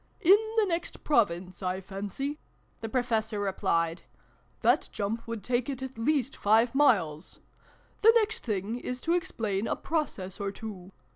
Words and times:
"In 0.21 0.35
the 0.57 0.65
next 0.65 1.03
Province, 1.03 1.61
I 1.61 1.79
fancy," 1.79 2.39
the 2.79 2.89
Pro 2.89 3.03
fessor 3.03 3.39
replied." 3.39 4.01
That 4.63 4.89
jump 4.91 5.27
would 5.27 5.43
take 5.43 5.69
it 5.69 5.83
at 5.83 5.95
least 5.95 6.35
five 6.35 6.73
miles! 6.73 7.37
The 8.01 8.11
next 8.15 8.43
thing 8.43 8.79
is 8.79 8.99
to 9.01 9.13
ex 9.13 9.29
plain 9.29 9.67
a 9.67 9.75
Process 9.75 10.39
or 10.39 10.49
two. 10.51 10.91